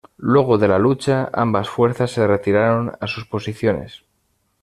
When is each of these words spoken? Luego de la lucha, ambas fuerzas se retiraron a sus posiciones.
Luego 0.17 0.57
de 0.57 0.67
la 0.67 0.79
lucha, 0.79 1.29
ambas 1.31 1.69
fuerzas 1.69 2.09
se 2.09 2.25
retiraron 2.25 2.91
a 2.99 3.05
sus 3.05 3.27
posiciones. 3.27 4.03